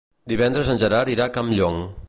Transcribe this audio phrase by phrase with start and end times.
[0.31, 1.81] Divendres en Gerard irà a Campllong.